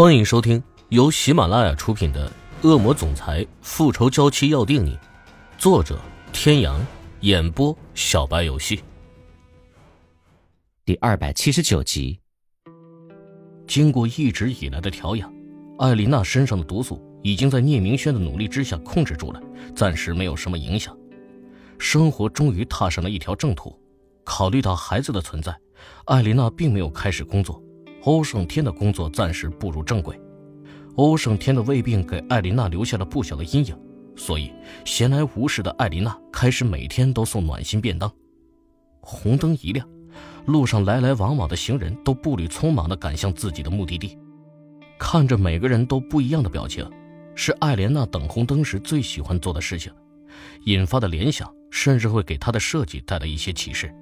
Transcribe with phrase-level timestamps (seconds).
[0.00, 2.26] 欢迎收听由喜马拉雅出品的
[2.66, 4.96] 《恶魔总裁复仇娇妻要定你》，
[5.58, 6.00] 作者：
[6.32, 6.80] 天阳，
[7.20, 8.82] 演播：小白游戏。
[10.86, 12.18] 第二百七十九集。
[13.66, 15.30] 经过一直以来的调养，
[15.78, 19.42] 艾琳娜身上的毒素已经在聂明轩的努力之下控制住了，
[19.76, 20.96] 暂时没有什么影响。
[21.78, 23.78] 生活终于踏上了一条正途。
[24.24, 25.54] 考虑到孩子的存在，
[26.06, 27.62] 艾琳娜并没有开始工作。
[28.02, 30.18] 欧胜天的工作暂时步入正轨，
[30.96, 33.76] 欧胜天的胃病给艾琳娜留下了不小的阴影，
[34.16, 34.52] 所以
[34.84, 38.10] 闲来无事的艾琳娜开始每天都送暖心便当。
[39.00, 39.86] 红灯一亮，
[40.46, 44.18] 路上来来往往的行人都步履匆忙地赶向自己的目的地，
[44.98, 46.88] 看着每个人都不一样的表情，
[47.34, 49.92] 是艾莲娜等红灯时最喜欢做的事情，
[50.64, 53.94] 引发的联想甚至会给她的设计带来一些启示。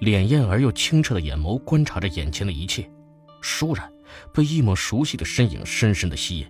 [0.00, 2.88] 潋艳而又清澈的眼眸观察着眼前的一切，
[3.42, 3.90] 倏然
[4.32, 6.46] 被一抹熟悉的身影深深的吸引。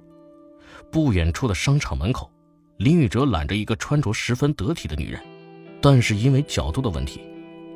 [0.90, 2.30] 不远处的商场门口，
[2.78, 5.20] 林宇哲揽着一个穿着十分得体的女人，
[5.80, 7.20] 但是因为角度的问题，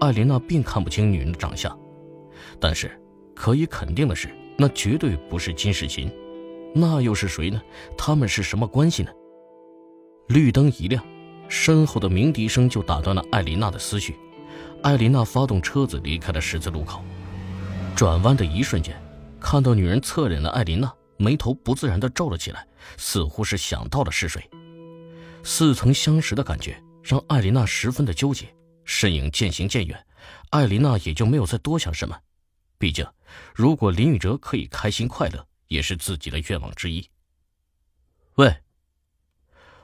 [0.00, 1.78] 艾琳娜并看不清女人的长相。
[2.60, 2.90] 但是
[3.34, 6.10] 可以肯定的是，那绝对不是金世琴，
[6.74, 7.60] 那又是谁呢？
[7.96, 9.10] 他们是什么关系呢？
[10.28, 11.04] 绿灯一亮，
[11.48, 14.14] 身后的鸣笛声就打断了艾琳娜的思绪。
[14.82, 17.04] 艾琳娜发动车子离开了十字路口，
[17.94, 19.00] 转弯的一瞬间，
[19.40, 24.48] 看到女人侧脸的艾琳娜眉头不自然地皱了起来，似乎是想到了是谁。
[25.44, 28.52] 似曾相识的感觉让艾琳娜十分的纠结。
[28.84, 30.06] 身影渐行渐远，
[30.50, 32.18] 艾琳娜也就没有再多想什么。
[32.78, 33.06] 毕竟，
[33.54, 37.08] 如果林宇哲可以开心快乐，也是自己的愿望之一。
[38.34, 38.56] 喂，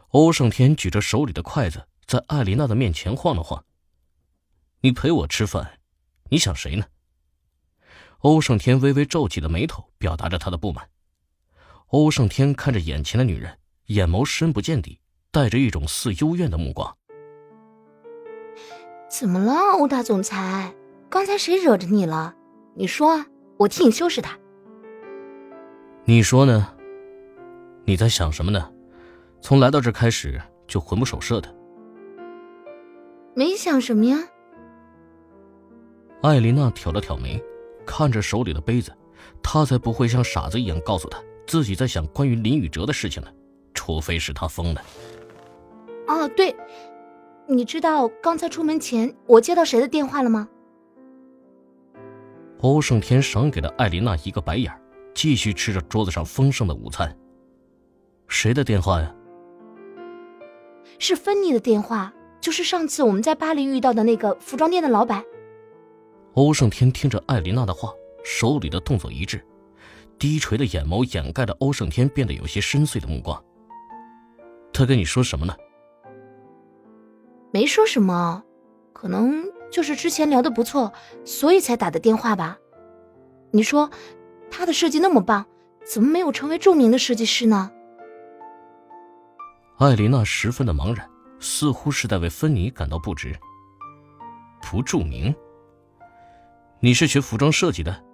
[0.09, 3.65] 欧胜天举着手里的筷子在艾琳娜的面前晃了晃。
[4.81, 5.81] 你陪我吃饭，
[6.31, 6.85] 你想谁呢？
[8.21, 10.89] 欧胜天微微皱起了眉头，表达着他的不满。
[11.89, 15.01] 欧胜天看着眼前的女人，眼眸深不见底，
[15.33, 16.97] 带着一种似幽怨的目光。
[19.11, 20.73] 怎么了，欧大总裁？
[21.11, 22.37] 刚才谁惹着你了？
[22.77, 23.25] 你说，
[23.57, 24.39] 我替你收拾他。
[26.05, 26.73] 你说呢？
[27.85, 28.71] 你在想什么呢？
[29.41, 31.53] 从来到这开始就魂不守舍的。
[33.35, 34.19] 没想什么呀。
[36.23, 37.41] 艾琳娜挑了挑眉，
[37.87, 38.93] 看着手里的杯子，
[39.43, 43.29] 她才不会像傻子一样告诉他自己在想关于林宇哲的事情呢，
[43.73, 44.83] 除非是他疯了。
[46.09, 46.55] 哦，对，
[47.47, 50.49] 你知道刚才出门前我接到谁的电话了吗？
[52.61, 54.73] 欧胜天赏给了艾琳娜一个白眼，
[55.15, 57.17] 继续吃着桌子上丰盛的午餐。
[58.27, 59.15] 谁的电话呀？
[60.99, 65.25] 是芬妮的电话，就是上次我们在巴黎遇到的那个服装店的老板。
[66.39, 69.45] 欧胜天听着艾琳娜的话，手里的动作一致，
[70.21, 73.43] 低垂的眼眸掩盖了欧胜天变得有些深邃的目光。
[74.73, 75.53] 他跟你说什么呢？
[77.51, 78.45] 没说什么，
[78.93, 80.93] 可能就是之前聊的不错，
[81.25, 82.57] 所以才打的电话吧。
[83.51, 83.91] 你说，
[84.49, 85.45] 他的设计那么棒，
[85.85, 87.69] 怎么没有成为著名的设计师呢？
[89.79, 91.05] 艾琳娜十分的茫然，
[91.41, 93.37] 似乎是在为芬妮感到不值。
[94.63, 95.35] 不著名。
[96.81, 98.05] 你是学服装设计的？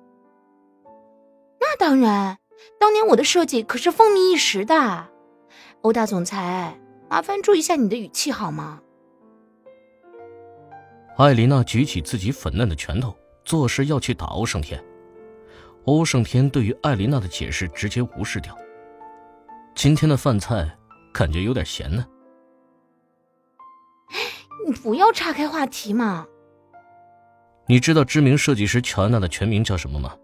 [1.60, 2.38] 那当然，
[2.80, 5.08] 当年我的设计可是风靡一时的。
[5.82, 6.80] 欧大总裁，
[7.10, 8.80] 麻烦注意一下你的语气好吗？
[11.18, 13.14] 艾琳娜举起自己粉嫩的拳头，
[13.44, 14.82] 作势要去打欧胜天。
[15.84, 18.56] 欧胜天对于艾琳娜的解释直接无视掉。
[19.74, 20.74] 今天的饭菜
[21.12, 22.06] 感觉有点咸呢。
[24.66, 26.26] 你不要岔开话题嘛。
[27.66, 30.16] 你知道知名设计师乔安娜的全名叫什么吗？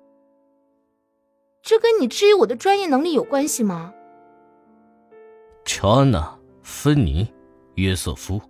[1.63, 3.93] 这跟你质疑我的专业能力有关系吗？
[5.65, 6.19] 乔安娜·
[6.63, 7.25] 芬妮·
[7.75, 8.41] 约瑟夫。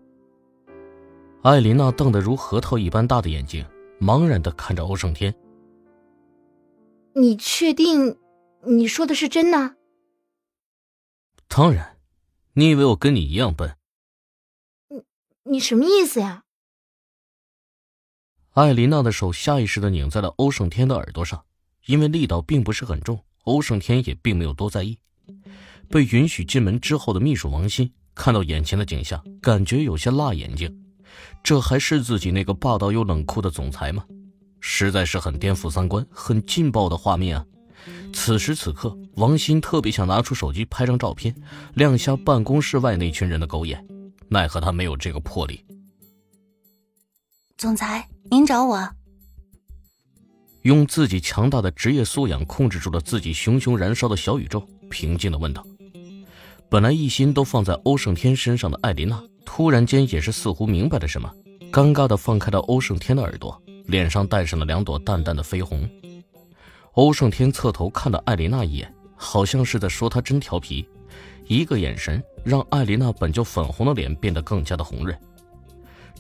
[1.42, 3.64] 艾琳娜瞪得如核桃一般大的眼睛，
[4.00, 5.34] 茫然的看着欧胜天。
[7.14, 8.16] 你确定
[8.64, 9.74] 你说的是真的？
[11.48, 11.96] 当然，
[12.54, 13.76] 你以为我跟你一样笨？
[14.88, 15.02] 你
[15.44, 16.44] 你什么意思呀？
[18.52, 21.40] 艾琳娜的手下意识的拧在了欧胜天的耳朵上，
[21.86, 24.98] 因为力道并不是很重，欧胜天也并没有多在意。
[25.88, 30.76] 被允许进门之后的秘书王鑫看到眼前的景象，感觉有些辣眼睛。
[31.44, 34.04] 这还是自己那个霸道又冷酷的总裁吗？
[34.60, 37.46] 实在是很颠覆三观、很劲爆的画面啊！
[38.12, 41.34] 此时此刻，王鑫特别想拿出手机拍张照片，
[41.74, 43.84] 亮瞎办公室外那群人的狗眼，
[44.28, 45.64] 奈何他没有这个魄力。
[47.60, 48.88] 总裁，您找我。
[50.62, 55.62] 用自己强大的职业素养控制住了自己熊熊燃烧的小宇宙，平静的问道
[56.70, 61.30] ：“本来一心都放在欧胜天身上的艾琳娜，突然间也是似乎明白了什么，
[61.70, 65.86] 尴尬的放开了欧胜天的耳朵，脸上带上了两朵淡淡的绯红。
[66.92, 70.88] 欧胜天侧头看了艾琳娜一眼，好像是在说她真调皮，
[71.46, 75.14] 一个眼神让艾琳娜本就粉红的脸变得更加的红润。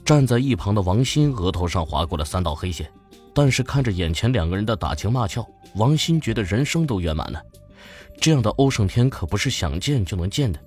[0.04, 2.90] 站在一旁的王鑫额头上划过了三道黑线。”
[3.32, 7.40] 但是看着眼前两个人的打情骂俏，王鑫觉得人生都圆满了。
[8.20, 10.60] 这样的欧胜天可不是想见就能见的。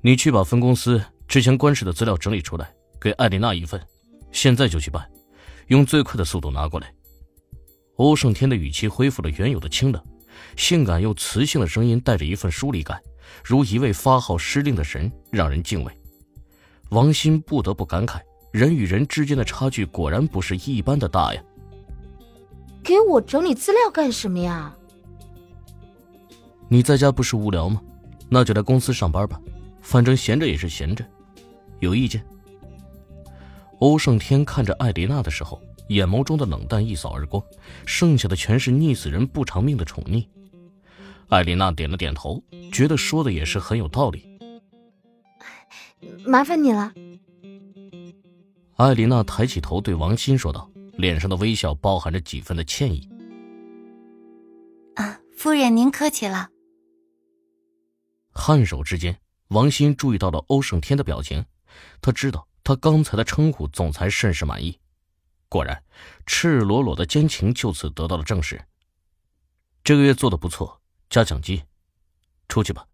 [0.00, 3.78] 你去把分公司之前官司的资料整理出来，给艾丽娜一份，
[4.32, 5.06] 现在就去办，
[5.66, 6.90] 用最快的速度拿过来。
[7.96, 10.02] 欧胜天的语气恢复了原有的清冷，
[10.56, 12.98] 性感又磁性的声音带着一份疏离感，
[13.44, 15.92] 如一位发号施令的神，让人敬畏。
[16.92, 18.20] 王鑫不得不感慨。
[18.50, 21.42] 人与人之间的差距果然不是一般的大呀！
[22.84, 24.76] 给我整理资料干什么呀？
[26.68, 27.80] 你在家不是无聊吗？
[28.28, 29.40] 那就来公司上班吧，
[29.80, 31.02] 反正闲着也是闲着。
[31.80, 32.22] 有意见？
[33.78, 37.42] 欧胜天看着艾丽娜的时候，眼眸中的冷淡一扫而光，
[37.86, 40.26] 剩下的全是溺死人不偿命的宠溺。
[41.28, 44.31] 艾丽娜点了点头，觉得说的也是很有道理。
[46.26, 46.92] 麻烦你了。
[48.76, 53.08] 艾琳娜抬起头对王鑫说道，脸上的微笑包含着几分的歉意。
[54.96, 56.50] 啊，夫人您客气了。
[58.34, 61.44] 颔首之间，王鑫注意到了欧胜天的表情，
[62.00, 64.78] 他知道他刚才的称呼总裁甚是满意。
[65.48, 65.84] 果然，
[66.26, 68.60] 赤裸裸的奸情就此得到了证实。
[69.84, 71.62] 这个月做的不错，加奖金，
[72.48, 72.86] 出去吧。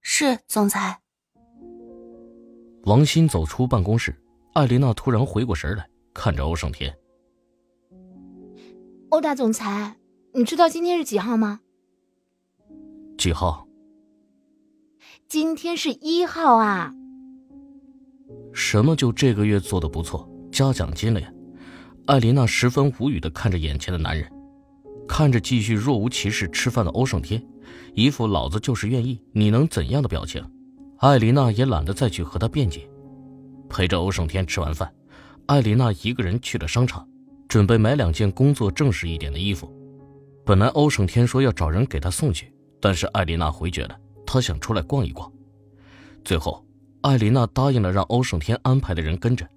[0.00, 1.00] 是总裁。
[2.84, 4.14] 王鑫走出办公室。
[4.54, 6.92] 艾琳娜突然回过神来，看着欧胜天。
[9.10, 9.96] 欧大总裁，
[10.34, 11.60] 你知道今天是几号吗？
[13.16, 13.66] 几号？
[15.28, 16.92] 今天是一号啊！
[18.52, 21.32] 什么就这个月做的不错，加奖金了呀？
[22.06, 24.28] 艾琳娜十分无语的看着眼前的男人，
[25.06, 27.40] 看着继续若无其事吃饭的欧胜天，
[27.94, 30.44] 一副老子就是愿意，你能怎样的表情？
[31.00, 32.86] 艾琳娜也懒得再去和他辩解。
[33.70, 34.92] 陪着欧胜天吃完饭，
[35.46, 37.08] 艾琳娜一个人去了商场，
[37.48, 39.72] 准备买两件工作正式一点的衣服。
[40.44, 42.52] 本来欧胜天说要找人给她送去，
[42.82, 45.32] 但是艾琳娜回绝了，她想出来逛一逛。
[46.22, 46.62] 最后，
[47.00, 49.48] 艾琳娜答应了让欧胜天安排的人跟着，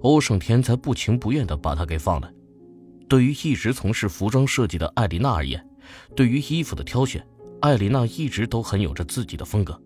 [0.00, 2.28] 欧胜天才不情不愿地把她给放了。
[3.08, 5.64] 对于一直从事服装设计的艾琳娜而言，
[6.16, 7.24] 对于衣服的挑选，
[7.60, 9.80] 艾琳娜一直都很有着自己的风格。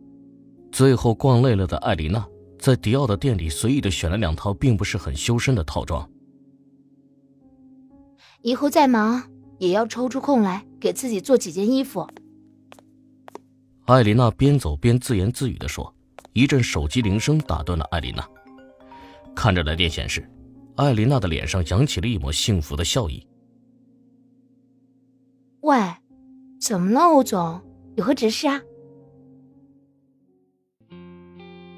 [0.73, 2.27] 最后逛累了的艾琳娜。
[2.59, 6.09] 在迪奥的店里随意的选了两套并不是很修身的套装。
[8.41, 9.23] 以后再忙
[9.59, 12.09] 也要抽出空来给自己做几件衣服。
[13.87, 15.93] 艾琳娜边走边自言自语的说。
[16.35, 18.27] 一阵手机铃声打断了艾琳娜。
[19.35, 20.27] 看着来电显示，
[20.77, 23.27] 艾琳娜的脸上扬起了一抹幸福的笑意。
[25.61, 25.77] 喂，
[26.59, 27.61] 怎么了，欧总？
[27.97, 28.59] 有何指示啊？